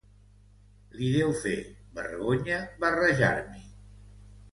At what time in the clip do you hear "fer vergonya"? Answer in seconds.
1.43-2.57